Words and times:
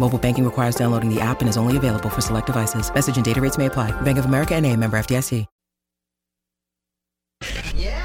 Mobile 0.00 0.18
banking 0.18 0.44
requires 0.44 0.74
downloading 0.74 1.14
the 1.14 1.20
app 1.20 1.40
and 1.40 1.48
is 1.48 1.58
only 1.58 1.76
available 1.76 2.08
for 2.08 2.22
select 2.22 2.46
devices. 2.46 2.92
Message 2.92 3.16
and 3.16 3.24
data 3.24 3.40
rates 3.40 3.58
may 3.58 3.66
apply. 3.66 3.92
Bank 4.00 4.16
of 4.18 4.24
America 4.24 4.54
and 4.54 4.64
a 4.66 4.74
member 4.74 4.98
FDIC. 4.98 5.46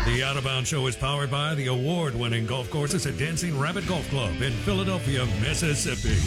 The 0.05 0.21
Out 0.21 0.35
of 0.35 0.43
Bounds 0.43 0.67
Show 0.67 0.85
is 0.87 0.97
powered 0.97 1.31
by 1.31 1.55
the 1.55 1.67
award 1.67 2.13
winning 2.13 2.45
golf 2.45 2.69
courses 2.69 3.05
at 3.05 3.17
Dancing 3.17 3.57
Rabbit 3.57 3.87
Golf 3.87 4.07
Club 4.09 4.41
in 4.41 4.51
Philadelphia, 4.51 5.25
Mississippi. 5.39 6.19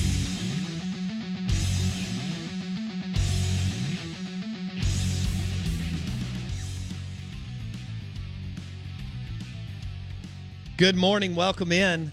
Good 10.78 10.96
morning. 10.96 11.34
Welcome 11.34 11.70
in. 11.70 12.12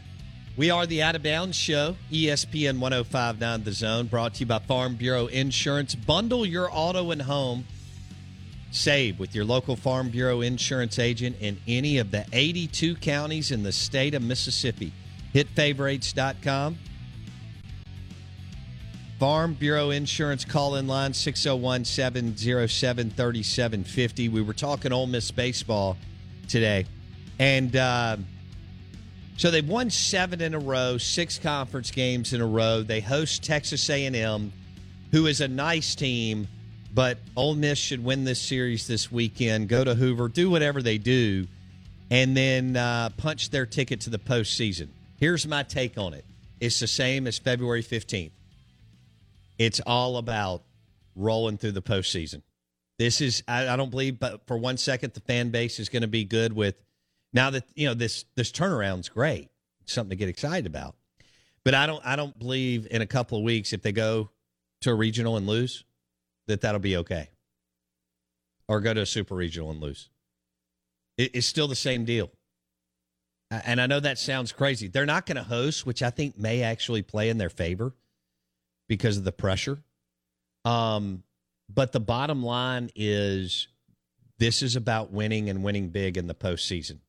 We 0.56 0.70
are 0.70 0.86
the 0.86 1.02
Out 1.02 1.16
of 1.16 1.24
Bounds 1.24 1.58
Show, 1.58 1.96
ESPN 2.12 2.78
1059 2.78 3.64
The 3.64 3.72
Zone, 3.72 4.06
brought 4.06 4.36
to 4.36 4.42
you 4.42 4.46
by 4.46 4.60
Farm 4.60 4.96
Bureau 4.96 5.26
Insurance. 5.26 5.96
Bundle 5.96 6.46
your 6.46 6.70
auto 6.72 7.10
and 7.10 7.24
home. 7.24 7.66
Save 8.70 9.18
with 9.18 9.34
your 9.34 9.46
local 9.46 9.76
Farm 9.76 10.10
Bureau 10.10 10.42
insurance 10.42 11.00
agent 11.00 11.38
in 11.40 11.58
any 11.68 11.98
of 11.98 12.12
the 12.12 12.28
82 12.32 12.98
counties 12.98 13.50
in 13.50 13.64
the 13.64 13.72
state 13.72 14.14
of 14.14 14.22
Mississippi. 14.22 14.94
Hit 15.32 15.48
favorites.com. 15.50 16.78
Farm 19.20 19.54
Bureau 19.56 19.90
Insurance 19.90 20.46
call 20.46 20.76
in 20.76 20.86
line 20.86 21.16
601 21.16 21.86
707 21.86 23.10
3750. 23.10 24.30
We 24.30 24.42
were 24.44 24.54
talking 24.54 24.94
Ole 24.94 25.08
Miss 25.08 25.32
baseball 25.32 25.98
today. 26.48 26.86
And 27.40 27.76
uh, 27.76 28.18
so 29.38 29.52
they've 29.52 29.68
won 29.68 29.90
seven 29.90 30.42
in 30.42 30.54
a 30.54 30.60
row, 30.60 30.98
six 30.98 31.40
conference 31.40 31.92
games 31.92 32.34
in 32.34 32.42
a 32.42 32.46
row. 32.46 32.84
They 32.84 33.02
host 33.02 33.44
Texas 33.44 33.90
A&M, 33.90 34.52
who 35.12 35.26
is 35.26 35.42
a 35.42 35.48
nice 35.48 35.96
team, 35.96 36.48
but 36.94 37.18
Ole 37.36 37.56
Miss 37.56 37.80
should 37.80 38.04
win 38.04 38.24
this 38.24 38.40
series 38.40 38.88
this 38.88 39.12
weekend. 39.12 39.70
Go 39.70 39.84
to 39.84 39.96
Hoover, 39.96 40.28
do 40.28 40.50
whatever 40.50 40.82
they 40.82 40.98
do, 40.98 41.48
and 42.12 42.38
then 42.38 42.78
uh, 42.78 43.10
punch 43.18 43.50
their 43.50 43.66
ticket 43.66 44.02
to 44.02 44.10
the 44.10 44.20
postseason. 44.20 44.90
Here's 45.20 45.48
my 45.48 45.64
take 45.64 45.98
on 45.98 46.14
it: 46.14 46.26
it's 46.60 46.80
the 46.80 46.88
same 46.88 47.26
as 47.26 47.40
February 47.40 47.82
fifteenth. 47.82 48.34
It's 49.58 49.80
all 49.86 50.18
about 50.18 50.64
rolling 51.16 51.58
through 51.58 51.72
the 51.72 51.82
postseason. 51.82 52.44
This 53.00 53.22
is 53.22 53.44
I, 53.48 53.68
I 53.68 53.76
don't 53.76 53.90
believe, 53.90 54.20
but 54.20 54.46
for 54.46 54.58
one 54.58 54.78
second, 54.78 55.14
the 55.14 55.22
fan 55.22 55.50
base 55.50 55.80
is 55.80 55.90
going 55.90 56.04
to 56.04 56.08
be 56.08 56.24
good 56.24 56.54
with 56.54 56.76
now 57.34 57.50
that 57.50 57.66
you 57.76 57.88
know 57.88 57.94
this 57.94 58.26
this 58.36 58.52
turnaround's 58.52 59.10
great. 59.10 59.50
It's 59.82 59.94
something 59.94 60.12
to 60.12 60.16
get 60.16 60.30
excited 60.30 60.66
about. 60.66 60.96
But 61.66 61.74
I 61.74 61.86
don't 61.86 62.06
I 62.06 62.16
don't 62.16 62.38
believe 62.38 62.88
in 62.90 63.02
a 63.02 63.08
couple 63.08 63.38
of 63.38 63.44
weeks 63.44 63.74
if 63.74 63.82
they 63.82 63.92
go 63.92 64.30
to 64.82 64.92
a 64.92 64.96
regional 64.96 65.38
and 65.38 65.48
lose 65.48 65.84
that 66.48 66.62
that'll 66.62 66.80
be 66.80 66.98
okay. 66.98 67.30
Or 68.68 68.80
go 68.80 68.94
to 68.94 69.02
a 69.02 69.06
super 69.06 69.36
regional 69.36 69.72
and 69.72 69.82
lose. 69.82 70.10
It, 71.18 71.32
it's 71.36 71.48
still 71.48 71.68
the 71.68 71.76
same 71.76 72.06
deal. 72.06 72.32
And 73.52 73.80
I 73.80 73.86
know 73.86 74.00
that 74.00 74.18
sounds 74.18 74.52
crazy. 74.52 74.88
They're 74.88 75.06
not 75.06 75.26
going 75.26 75.36
to 75.36 75.44
host, 75.44 75.86
which 75.86 76.02
I 76.02 76.10
think 76.10 76.40
may 76.40 76.64
actually 76.64 77.04
play 77.04 77.30
in 77.30 77.38
their 77.38 77.52
favor 77.52 77.94
because 78.88 79.18
of 79.18 79.26
the 79.26 79.32
pressure. 79.32 79.78
Um, 80.66 81.24
but 81.70 81.92
the 81.92 82.00
bottom 82.00 82.42
line 82.44 82.90
is 82.96 83.68
this 84.40 84.64
is 84.64 84.76
about 84.76 85.12
winning 85.12 85.50
and 85.50 85.64
winning 85.64 85.90
big 85.90 86.18
in 86.18 86.26
the 86.28 86.34
postseason. 86.34 87.00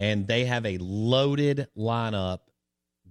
And 0.00 0.26
they 0.26 0.44
have 0.44 0.66
a 0.66 0.78
loaded 0.78 1.68
lineup 1.76 2.40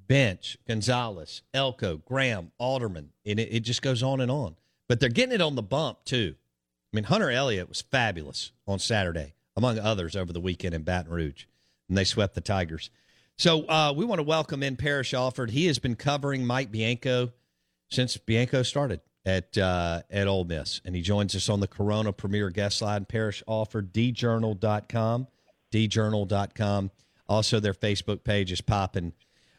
bench 0.08 0.58
Gonzalez, 0.68 1.42
Elko, 1.54 1.98
Graham, 1.98 2.52
Alderman. 2.58 3.12
And 3.26 3.40
it, 3.40 3.50
it 3.52 3.60
just 3.62 3.82
goes 3.82 4.04
on 4.04 4.22
and 4.22 4.30
on. 4.30 4.56
But 4.90 5.00
they're 5.00 5.10
getting 5.10 5.36
it 5.36 5.42
on 5.42 5.56
the 5.56 5.64
bump, 5.64 6.04
too. 6.04 6.36
I 6.38 6.96
mean, 6.96 7.06
Hunter 7.06 7.32
Elliott 7.32 7.70
was 7.70 7.82
fabulous 7.82 8.52
on 8.68 8.80
Saturday, 8.80 9.34
among 9.56 9.80
others, 9.80 10.16
over 10.16 10.32
the 10.32 10.42
weekend 10.42 10.76
in 10.76 10.84
Baton 10.84 11.12
Rouge. 11.12 11.46
And 11.88 11.98
they 11.98 12.04
swept 12.04 12.36
the 12.36 12.42
Tigers. 12.42 12.90
So 13.38 13.64
uh, 13.68 13.94
we 13.96 14.06
want 14.06 14.20
to 14.20 14.24
welcome 14.24 14.62
in 14.62 14.76
Parrish 14.76 15.14
Alford. 15.14 15.52
He 15.52 15.66
has 15.66 15.80
been 15.80 15.96
covering 15.96 16.46
Mike 16.46 16.72
Bianco 16.72 17.32
since 17.90 18.16
Bianco 18.18 18.64
started 18.64 19.02
at 19.26 19.58
uh, 19.58 20.02
at 20.10 20.28
Ole 20.28 20.44
Miss, 20.44 20.82
and 20.86 20.96
he 20.96 21.02
joins 21.02 21.36
us 21.36 21.50
on 21.50 21.60
the 21.60 21.68
Corona 21.68 22.12
Premier 22.14 22.50
Guest 22.50 22.82
Line. 22.82 23.06
Parrish 23.06 23.42
Alford, 23.48 23.94
djournal.com, 23.94 25.28
djournal.com. 25.74 26.92
Also, 27.28 27.60
their 27.60 27.74
Facebook 27.74 28.24
page 28.24 28.52
is 28.52 28.62
popping, 28.62 29.14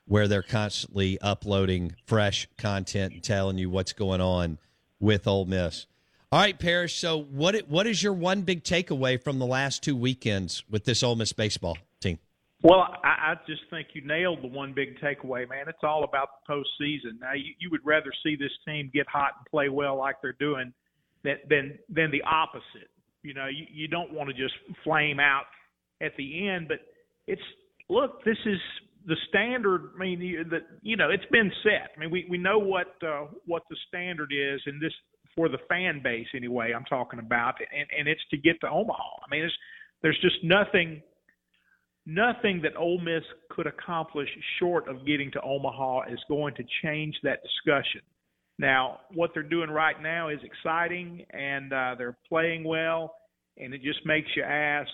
where 0.07 0.29
they're 0.29 0.43
constantly 0.43 1.19
uploading 1.21 1.97
fresh 2.07 2.49
content 2.57 3.15
and 3.15 3.23
telling 3.23 3.59
you 3.59 3.69
what's 3.69 3.93
going 3.93 4.21
on 4.21 4.59
with 5.01 5.27
Ole 5.27 5.47
Miss. 5.47 5.87
All 6.31 6.41
right, 6.41 6.59
Parrish. 6.59 6.99
So, 6.99 7.23
what 7.23 7.57
what 7.69 7.87
is 7.87 8.03
your 8.03 8.13
one 8.13 8.43
big 8.43 8.65
takeaway 8.65 9.23
from 9.23 9.39
the 9.39 9.47
last 9.47 9.83
two 9.83 9.97
weekends 9.97 10.65
with 10.71 10.85
this 10.85 11.03
Ole 11.03 11.17
Miss 11.17 11.33
baseball 11.33 11.79
team? 12.01 12.19
Well, 12.63 12.87
I, 13.03 13.33
I 13.33 13.35
just 13.47 13.63
think 13.71 13.89
you 13.93 14.05
nailed 14.07 14.43
the 14.43 14.49
one 14.49 14.73
big 14.73 14.99
takeaway, 15.01 15.49
man. 15.49 15.67
It's 15.69 15.83
all 15.83 16.05
about 16.05 16.29
the 16.47 16.55
postseason. 16.55 17.21
Now, 17.21 17.35
you, 17.35 17.53
you 17.59 17.71
would 17.71 17.85
rather 17.85 18.13
see 18.23 18.37
this 18.37 18.53
team 18.67 18.91
get 18.93 19.07
hot 19.07 19.33
and 19.39 19.47
play 19.51 19.69
well 19.69 19.97
like 19.97 20.17
they're 20.23 20.33
doing 20.33 20.73
than 21.23 21.37
than, 21.49 21.79
than 21.89 22.11
the 22.11 22.23
opposite. 22.23 22.91
You 23.23 23.35
know, 23.35 23.47
you, 23.47 23.67
you 23.73 23.89
don't 23.89 24.13
want 24.13 24.29
to 24.29 24.35
just 24.35 24.55
flame 24.83 25.19
out 25.21 25.45
at 26.05 26.13
the 26.17 26.49
end, 26.49 26.69
but 26.69 26.79
it's 27.27 27.43
look, 27.89 28.25
this 28.25 28.39
is 28.47 28.59
the 29.07 29.17
standard. 29.29 29.91
I 29.97 29.99
mean, 29.99 30.47
that 30.51 30.63
you 30.83 30.97
know, 30.97 31.11
it's 31.11 31.25
been 31.31 31.51
set. 31.63 31.91
I 31.97 32.01
mean, 32.01 32.11
we 32.11 32.27
we 32.29 32.39
know 32.39 32.59
what 32.59 32.95
uh, 33.07 33.27
what 33.47 33.63
the 33.71 33.77
standard 33.89 34.33
is, 34.33 34.61
and 34.67 34.81
this 34.81 34.93
for 35.35 35.49
the 35.49 35.59
fan 35.69 36.01
base 36.03 36.27
anyway. 36.35 36.73
I'm 36.75 36.85
talking 36.85 37.19
about, 37.19 37.55
and 37.61 37.89
and 37.97 38.09
it's 38.09 38.23
to 38.31 38.37
get 38.37 38.61
to 38.61 38.69
Omaha. 38.69 39.19
I 39.27 39.31
mean, 39.31 39.45
it's, 39.45 39.55
there's 40.03 40.19
just 40.21 40.37
nothing 40.43 41.03
nothing 42.07 42.61
that 42.63 42.77
Ole 42.77 43.01
Miss 43.01 43.23
could 43.51 43.67
accomplish 43.67 44.29
short 44.59 44.89
of 44.89 45.07
getting 45.07 45.31
to 45.33 45.41
Omaha 45.43 46.03
is 46.13 46.19
going 46.29 46.55
to 46.57 46.65
change 46.83 47.15
that 47.23 47.41
discussion. 47.43 48.03
Now, 48.59 49.01
what 49.15 49.31
they're 49.35 49.43
doing 49.43 49.71
right 49.71 50.01
now 50.01 50.29
is 50.29 50.39
exciting, 50.45 51.25
and 51.31 51.73
uh, 51.73 51.95
they're 51.99 52.17
playing 52.29 52.63
well, 52.63 53.15
and 53.57 53.75
it 53.75 53.83
just 53.83 54.05
makes 54.05 54.29
you 54.37 54.43
ask, 54.43 54.91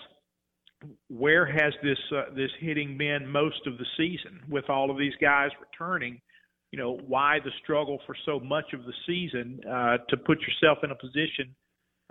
where 1.09 1.45
has 1.45 1.73
this 1.83 1.97
uh, 2.15 2.33
this 2.35 2.51
hitting 2.59 2.97
been 2.97 3.27
most 3.27 3.67
of 3.67 3.77
the 3.77 3.85
season 3.97 4.39
with 4.49 4.69
all 4.69 4.89
of 4.89 4.97
these 4.97 5.13
guys 5.21 5.49
returning? 5.59 6.19
You 6.71 6.79
know, 6.79 6.99
why 7.07 7.39
the 7.43 7.51
struggle 7.63 7.99
for 8.05 8.15
so 8.25 8.39
much 8.39 8.73
of 8.73 8.85
the 8.85 8.93
season 9.05 9.59
uh, 9.69 9.97
to 10.09 10.17
put 10.17 10.39
yourself 10.41 10.79
in 10.83 10.91
a 10.91 10.95
position 10.95 11.53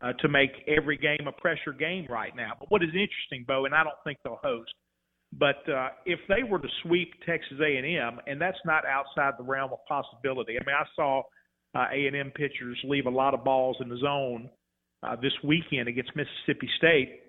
uh, 0.02 0.12
to 0.14 0.28
make 0.28 0.50
every 0.68 0.96
game 0.96 1.26
a 1.26 1.32
pressure 1.32 1.72
game 1.72 2.06
right 2.08 2.34
now. 2.36 2.52
But 2.58 2.70
what 2.70 2.82
is 2.82 2.88
interesting, 2.88 3.44
Bo, 3.46 3.64
and 3.64 3.74
I 3.74 3.84
don't 3.84 3.96
think 4.04 4.18
they'll 4.22 4.40
host, 4.42 4.72
but 5.32 5.66
uh, 5.68 5.90
if 6.06 6.18
they 6.28 6.42
were 6.42 6.58
to 6.58 6.68
sweep 6.82 7.12
Texas 7.26 7.58
A&M, 7.60 8.18
and 8.26 8.40
that's 8.40 8.58
not 8.64 8.84
outside 8.84 9.34
the 9.38 9.44
realm 9.44 9.72
of 9.72 9.78
possibility. 9.86 10.56
I 10.60 10.64
mean, 10.66 10.76
I 10.76 10.84
saw 10.96 11.22
uh, 11.74 11.86
A&M 11.92 12.32
pitchers 12.32 12.78
leave 12.84 13.06
a 13.06 13.10
lot 13.10 13.34
of 13.34 13.44
balls 13.44 13.76
in 13.80 13.88
the 13.88 13.98
zone 13.98 14.50
uh, 15.02 15.16
this 15.16 15.32
weekend 15.44 15.88
against 15.88 16.10
Mississippi 16.16 16.68
State. 16.76 17.20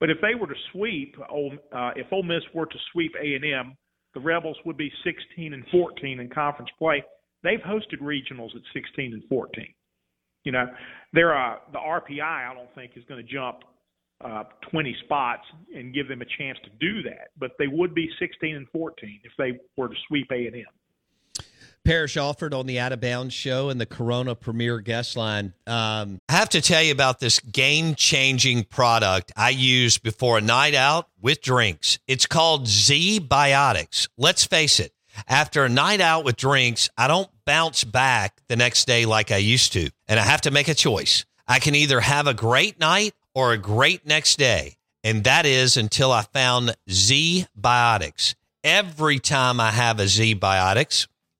But 0.00 0.10
if 0.10 0.18
they 0.20 0.34
were 0.34 0.46
to 0.46 0.60
sweep, 0.72 1.16
uh, 1.20 1.90
if 1.96 2.12
Ole 2.12 2.22
Miss 2.22 2.42
were 2.52 2.66
to 2.66 2.78
sweep 2.92 3.12
A&M, 3.20 3.76
the 4.14 4.20
Rebels 4.20 4.56
would 4.64 4.76
be 4.76 4.90
16 5.04 5.52
and 5.52 5.64
14 5.70 6.20
in 6.20 6.28
conference 6.30 6.70
play. 6.78 7.02
They've 7.42 7.60
hosted 7.60 8.00
regionals 8.00 8.54
at 8.54 8.62
16 8.72 9.12
and 9.12 9.22
14. 9.28 9.66
You 10.44 10.52
know, 10.52 10.66
they're 11.12 11.36
uh, 11.36 11.56
the 11.72 11.78
RPI. 11.78 12.22
I 12.22 12.52
don't 12.54 12.72
think 12.74 12.92
is 12.96 13.04
going 13.08 13.24
to 13.24 13.32
jump 13.32 13.58
uh, 14.24 14.44
20 14.70 14.96
spots 15.04 15.42
and 15.74 15.94
give 15.94 16.08
them 16.08 16.22
a 16.22 16.26
chance 16.38 16.58
to 16.64 16.70
do 16.80 17.02
that. 17.02 17.28
But 17.38 17.52
they 17.58 17.66
would 17.66 17.94
be 17.94 18.08
16 18.18 18.56
and 18.56 18.66
14 18.72 19.20
if 19.24 19.32
they 19.38 19.58
were 19.76 19.88
to 19.88 19.94
sweep 20.08 20.28
A 20.30 20.46
and 20.46 20.56
M. 20.56 20.62
Parrish 21.84 22.16
Alford 22.16 22.54
on 22.54 22.66
the 22.66 22.80
Out 22.80 22.92
of 22.92 23.00
Bounds 23.00 23.34
show 23.34 23.68
and 23.68 23.80
the 23.80 23.86
Corona 23.86 24.34
Premier 24.34 24.80
guest 24.80 25.16
line. 25.16 25.52
Um, 25.66 26.18
I 26.28 26.32
have 26.32 26.48
to 26.50 26.62
tell 26.62 26.82
you 26.82 26.92
about 26.92 27.20
this 27.20 27.40
game 27.40 27.94
changing 27.94 28.64
product 28.64 29.32
I 29.36 29.50
use 29.50 29.98
before 29.98 30.38
a 30.38 30.40
night 30.40 30.74
out 30.74 31.08
with 31.20 31.42
drinks. 31.42 31.98
It's 32.08 32.26
called 32.26 32.64
ZBiotics. 32.64 34.08
Let's 34.16 34.46
face 34.46 34.80
it, 34.80 34.92
after 35.28 35.64
a 35.64 35.68
night 35.68 36.00
out 36.00 36.24
with 36.24 36.36
drinks, 36.36 36.88
I 36.96 37.06
don't 37.06 37.28
bounce 37.44 37.84
back 37.84 38.40
the 38.48 38.56
next 38.56 38.86
day 38.86 39.04
like 39.04 39.30
I 39.30 39.36
used 39.36 39.72
to. 39.74 39.90
And 40.08 40.18
I 40.18 40.24
have 40.24 40.40
to 40.42 40.50
make 40.50 40.68
a 40.68 40.74
choice. 40.74 41.24
I 41.46 41.58
can 41.58 41.74
either 41.74 42.00
have 42.00 42.26
a 42.26 42.34
great 42.34 42.80
night 42.80 43.14
or 43.34 43.52
a 43.52 43.58
great 43.58 44.06
next 44.06 44.38
day. 44.38 44.76
And 45.02 45.24
that 45.24 45.44
is 45.44 45.76
until 45.76 46.10
I 46.10 46.22
found 46.22 46.74
Z 46.90 47.46
Biotics. 47.60 48.34
Every 48.62 49.18
time 49.18 49.60
I 49.60 49.70
have 49.70 50.00
a 50.00 50.04
ZBiotics 50.04 51.06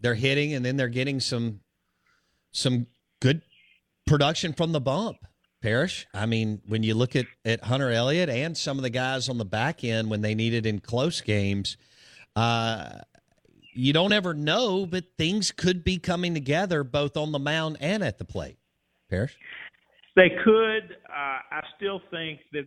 They're 0.00 0.14
hitting 0.14 0.54
and 0.54 0.64
then 0.64 0.76
they're 0.76 0.88
getting 0.88 1.20
some 1.20 1.60
some 2.52 2.86
good 3.20 3.42
production 4.06 4.52
from 4.52 4.72
the 4.72 4.80
bump. 4.80 5.18
Parrish. 5.60 6.06
I 6.14 6.26
mean, 6.26 6.62
when 6.68 6.84
you 6.84 6.94
look 6.94 7.16
at, 7.16 7.26
at 7.44 7.64
Hunter 7.64 7.90
Elliott 7.90 8.28
and 8.28 8.56
some 8.56 8.78
of 8.78 8.82
the 8.82 8.90
guys 8.90 9.28
on 9.28 9.38
the 9.38 9.44
back 9.44 9.82
end 9.82 10.08
when 10.08 10.20
they 10.20 10.34
needed 10.34 10.66
in 10.66 10.78
close 10.78 11.20
games, 11.20 11.76
uh, 12.36 13.00
you 13.74 13.92
don't 13.92 14.12
ever 14.12 14.34
know, 14.34 14.86
but 14.86 15.04
things 15.16 15.50
could 15.50 15.82
be 15.82 15.98
coming 15.98 16.32
together 16.32 16.84
both 16.84 17.16
on 17.16 17.32
the 17.32 17.38
mound 17.40 17.76
and 17.80 18.04
at 18.04 18.18
the 18.18 18.24
plate. 18.24 18.58
Parrish? 19.10 19.36
They 20.14 20.30
could. 20.44 20.96
Uh, 21.08 21.38
I 21.50 21.62
still 21.76 22.00
think 22.10 22.40
that 22.52 22.66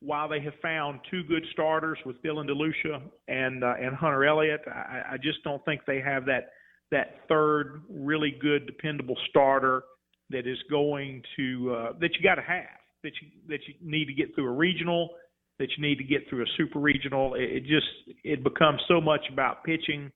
while 0.00 0.28
they 0.28 0.40
have 0.40 0.54
found 0.62 1.00
two 1.10 1.24
good 1.24 1.44
starters 1.52 1.98
with 2.04 2.22
Dylan 2.22 2.48
DeLucia 2.48 3.02
and 3.28 3.64
uh, 3.64 3.74
and 3.80 3.94
Hunter 3.94 4.24
Elliott, 4.24 4.62
I, 4.66 5.02
I 5.12 5.16
just 5.22 5.42
don't 5.44 5.64
think 5.64 5.82
they 5.86 6.00
have 6.00 6.26
that 6.26 6.50
that 6.90 7.20
third 7.28 7.82
really 7.88 8.36
good, 8.40 8.66
dependable 8.66 9.16
starter 9.30 9.82
that 10.30 10.46
is 10.46 10.58
going 10.70 11.22
to 11.36 11.74
uh, 11.74 11.92
that 12.00 12.10
you 12.14 12.22
got 12.22 12.36
to 12.36 12.42
have 12.42 12.64
that 13.02 13.12
you 13.20 13.28
that 13.48 13.60
you 13.66 13.74
need 13.80 14.06
to 14.06 14.14
get 14.14 14.34
through 14.34 14.48
a 14.48 14.52
regional, 14.52 15.10
that 15.58 15.68
you 15.76 15.82
need 15.82 15.98
to 15.98 16.04
get 16.04 16.28
through 16.28 16.42
a 16.42 16.46
super 16.56 16.78
regional. 16.78 17.34
It, 17.34 17.42
it 17.42 17.60
just 17.62 18.18
it 18.24 18.42
becomes 18.42 18.80
so 18.88 19.00
much 19.00 19.22
about 19.32 19.64
pitching 19.64 20.10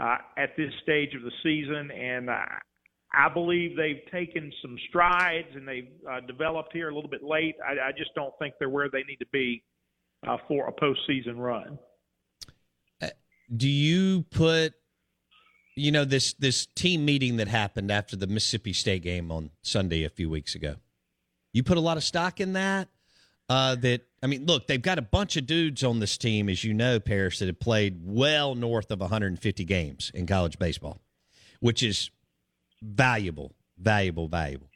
uh, 0.00 0.16
at 0.36 0.56
this 0.56 0.72
stage 0.82 1.14
of 1.14 1.22
the 1.22 1.32
season, 1.42 1.90
and 1.90 2.30
uh, 2.30 2.44
I 3.14 3.28
believe 3.32 3.76
they've 3.76 4.10
taken 4.10 4.50
some 4.62 4.76
strides 4.88 5.48
and 5.54 5.68
they've 5.68 5.90
uh, 6.10 6.20
developed 6.20 6.72
here 6.72 6.88
a 6.88 6.94
little 6.94 7.10
bit 7.10 7.22
late. 7.22 7.56
I, 7.62 7.88
I 7.88 7.92
just 7.92 8.14
don't 8.14 8.32
think 8.38 8.54
they're 8.58 8.70
where 8.70 8.88
they 8.90 9.02
need 9.02 9.18
to 9.18 9.26
be 9.32 9.62
uh, 10.26 10.38
for 10.48 10.68
a 10.68 10.72
postseason 10.72 11.36
run. 11.36 11.78
Do 13.54 13.68
you 13.68 14.22
put 14.30 14.72
you 15.74 15.92
know 15.92 16.04
this 16.04 16.34
this 16.34 16.66
team 16.66 17.04
meeting 17.04 17.36
that 17.36 17.48
happened 17.48 17.90
after 17.90 18.16
the 18.16 18.26
Mississippi 18.26 18.72
State 18.72 19.02
game 19.02 19.30
on 19.30 19.50
Sunday 19.62 20.04
a 20.04 20.10
few 20.10 20.28
weeks 20.28 20.54
ago? 20.54 20.76
You 21.52 21.62
put 21.62 21.76
a 21.76 21.80
lot 21.80 21.96
of 21.96 22.04
stock 22.04 22.40
in 22.40 22.54
that. 22.54 22.88
Uh, 23.48 23.74
that 23.76 24.02
I 24.22 24.28
mean, 24.28 24.46
look, 24.46 24.66
they've 24.66 24.80
got 24.80 24.98
a 24.98 25.02
bunch 25.02 25.36
of 25.36 25.46
dudes 25.46 25.84
on 25.84 26.00
this 26.00 26.16
team, 26.16 26.48
as 26.48 26.64
you 26.64 26.72
know, 26.72 27.00
Parrish, 27.00 27.38
that 27.40 27.46
have 27.46 27.60
played 27.60 28.00
well 28.02 28.54
north 28.54 28.90
of 28.90 29.00
150 29.00 29.64
games 29.64 30.10
in 30.14 30.26
college 30.26 30.58
baseball, 30.58 31.00
which 31.60 31.82
is 31.82 32.10
valuable, 32.80 33.52
valuable, 33.78 34.28
valuable. 34.28 34.68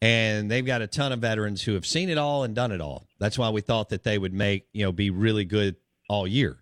And 0.00 0.50
they've 0.50 0.64
got 0.64 0.80
a 0.80 0.86
ton 0.86 1.12
of 1.12 1.20
veterans 1.20 1.62
who 1.62 1.74
have 1.74 1.84
seen 1.84 2.08
it 2.08 2.18
all 2.18 2.44
and 2.44 2.54
done 2.54 2.72
it 2.72 2.80
all. 2.80 3.06
That's 3.18 3.38
why 3.38 3.50
we 3.50 3.60
thought 3.60 3.90
that 3.90 4.04
they 4.04 4.16
would 4.16 4.32
make, 4.32 4.66
you 4.72 4.84
know, 4.84 4.92
be 4.92 5.10
really 5.10 5.44
good 5.44 5.76
all 6.08 6.26
year. 6.26 6.56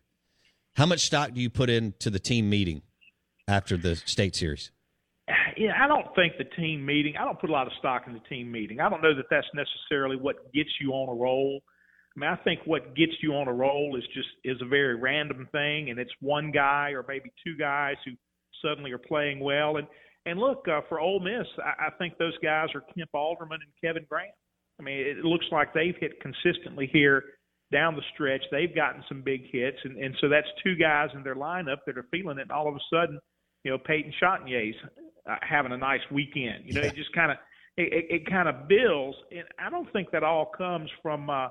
How 0.74 0.86
much 0.86 1.00
stock 1.00 1.32
do 1.32 1.40
you 1.40 1.50
put 1.50 1.70
into 1.70 2.10
the 2.10 2.18
team 2.18 2.50
meeting 2.50 2.82
after 3.48 3.76
the 3.76 3.96
state 3.96 4.36
series? 4.36 4.70
Yeah, 5.56 5.72
I 5.82 5.88
don't 5.88 6.14
think 6.14 6.34
the 6.38 6.44
team 6.44 6.84
meeting. 6.84 7.14
I 7.18 7.24
don't 7.24 7.40
put 7.40 7.50
a 7.50 7.52
lot 7.52 7.66
of 7.66 7.72
stock 7.78 8.04
in 8.06 8.12
the 8.12 8.20
team 8.28 8.52
meeting. 8.52 8.78
I 8.78 8.88
don't 8.88 9.02
know 9.02 9.14
that 9.14 9.26
that's 9.30 9.46
necessarily 9.54 10.16
what 10.16 10.52
gets 10.52 10.70
you 10.80 10.92
on 10.92 11.08
a 11.08 11.18
roll. 11.18 11.62
I 12.16 12.20
mean, 12.20 12.30
I 12.30 12.36
think 12.44 12.60
what 12.64 12.94
gets 12.94 13.12
you 13.22 13.34
on 13.34 13.48
a 13.48 13.52
roll 13.52 13.96
is 13.96 14.04
just 14.14 14.28
is 14.44 14.56
a 14.60 14.66
very 14.66 14.96
random 14.96 15.48
thing, 15.52 15.90
and 15.90 15.98
it's 15.98 16.12
one 16.20 16.50
guy 16.50 16.90
or 16.90 17.04
maybe 17.08 17.32
two 17.44 17.56
guys 17.56 17.96
who 18.04 18.12
suddenly 18.62 18.92
are 18.92 18.98
playing 18.98 19.40
well. 19.40 19.78
And 19.78 19.86
and 20.26 20.38
look 20.38 20.66
uh, 20.68 20.80
for 20.88 21.00
Ole 21.00 21.20
Miss, 21.20 21.46
I, 21.58 21.86
I 21.86 21.90
think 21.98 22.18
those 22.18 22.36
guys 22.42 22.68
are 22.74 22.82
Kemp 22.94 23.10
Alderman 23.14 23.60
and 23.62 23.72
Kevin 23.82 24.06
Graham. 24.08 24.32
I 24.78 24.82
mean, 24.82 24.98
it 24.98 25.24
looks 25.24 25.46
like 25.50 25.72
they've 25.72 25.96
hit 25.98 26.20
consistently 26.20 26.88
here 26.92 27.24
down 27.72 27.96
the 27.96 28.02
stretch. 28.14 28.42
They've 28.50 28.74
gotten 28.74 29.02
some 29.08 29.22
big 29.22 29.42
hits, 29.50 29.78
and 29.84 29.96
and 29.96 30.14
so 30.20 30.28
that's 30.28 30.48
two 30.62 30.76
guys 30.76 31.08
in 31.14 31.22
their 31.22 31.36
lineup 31.36 31.78
that 31.86 31.98
are 31.98 32.06
feeling 32.10 32.38
it. 32.38 32.42
And 32.42 32.52
all 32.52 32.68
of 32.68 32.74
a 32.74 32.80
sudden, 32.92 33.18
you 33.66 33.72
know, 33.72 33.78
Peyton 33.78 34.12
Chatagnier's 34.22 34.76
uh, 35.28 35.34
having 35.42 35.72
a 35.72 35.76
nice 35.76 36.00
weekend. 36.12 36.62
You 36.66 36.74
know, 36.74 36.82
it 36.82 36.94
just 36.94 37.12
kind 37.12 37.32
of 37.32 37.38
it, 37.76 37.92
it, 37.92 38.06
it 38.14 38.30
kind 38.30 38.48
of 38.48 38.68
builds, 38.68 39.16
and 39.32 39.42
I 39.58 39.70
don't 39.70 39.92
think 39.92 40.12
that 40.12 40.22
all 40.22 40.52
comes 40.56 40.88
from 41.02 41.28
uh, 41.28 41.48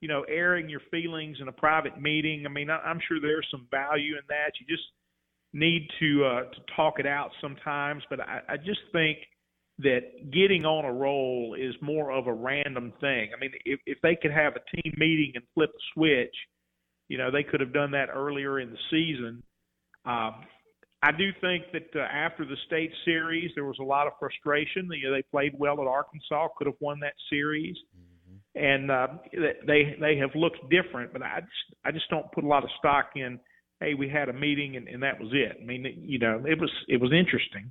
you 0.00 0.08
know 0.08 0.22
airing 0.30 0.70
your 0.70 0.80
feelings 0.90 1.36
in 1.42 1.48
a 1.48 1.52
private 1.52 2.00
meeting. 2.00 2.46
I 2.46 2.48
mean, 2.48 2.70
I, 2.70 2.78
I'm 2.78 2.98
sure 3.06 3.20
there's 3.20 3.46
some 3.50 3.66
value 3.70 4.14
in 4.14 4.22
that. 4.30 4.52
You 4.58 4.74
just 4.74 4.88
need 5.52 5.86
to 6.00 6.24
uh, 6.24 6.40
to 6.44 6.60
talk 6.74 7.00
it 7.00 7.06
out 7.06 7.32
sometimes, 7.42 8.02
but 8.08 8.18
I, 8.20 8.40
I 8.48 8.56
just 8.56 8.80
think 8.90 9.18
that 9.80 10.30
getting 10.32 10.64
on 10.64 10.86
a 10.86 10.92
roll 10.92 11.54
is 11.54 11.74
more 11.82 12.12
of 12.12 12.28
a 12.28 12.32
random 12.32 12.94
thing. 12.98 13.28
I 13.36 13.38
mean, 13.38 13.50
if 13.66 13.78
if 13.84 13.98
they 14.02 14.16
could 14.16 14.32
have 14.32 14.54
a 14.56 14.74
team 14.74 14.94
meeting 14.96 15.32
and 15.34 15.44
flip 15.52 15.68
a 15.68 15.82
switch, 15.92 16.34
you 17.08 17.18
know, 17.18 17.30
they 17.30 17.42
could 17.42 17.60
have 17.60 17.74
done 17.74 17.90
that 17.90 18.08
earlier 18.08 18.58
in 18.58 18.70
the 18.70 18.78
season. 18.90 19.42
Um, 20.06 20.46
I 21.02 21.12
do 21.12 21.30
think 21.40 21.64
that 21.72 21.88
uh, 21.94 22.02
after 22.02 22.44
the 22.44 22.56
state 22.66 22.90
series, 23.04 23.52
there 23.54 23.64
was 23.64 23.76
a 23.80 23.84
lot 23.84 24.06
of 24.06 24.14
frustration. 24.18 24.88
You 24.90 25.08
know, 25.08 25.14
they 25.14 25.22
played 25.22 25.52
well 25.56 25.80
at 25.80 25.86
Arkansas, 25.86 26.48
could 26.56 26.66
have 26.66 26.76
won 26.80 26.98
that 27.00 27.14
series, 27.30 27.76
mm-hmm. 27.96 28.64
and 28.64 28.90
uh, 28.90 29.06
they 29.66 29.96
they 30.00 30.16
have 30.16 30.30
looked 30.34 30.58
different. 30.70 31.12
But 31.12 31.22
I 31.22 31.40
just 31.40 31.76
I 31.84 31.92
just 31.92 32.10
don't 32.10 32.30
put 32.32 32.44
a 32.44 32.48
lot 32.48 32.64
of 32.64 32.70
stock 32.78 33.10
in. 33.14 33.38
Hey, 33.80 33.94
we 33.94 34.08
had 34.08 34.28
a 34.28 34.32
meeting 34.32 34.76
and, 34.76 34.88
and 34.88 35.02
that 35.04 35.20
was 35.20 35.30
it. 35.32 35.56
I 35.62 35.64
mean, 35.64 35.86
you 36.04 36.18
know, 36.18 36.42
it 36.44 36.58
was 36.58 36.70
it 36.88 37.00
was 37.00 37.12
interesting. 37.12 37.70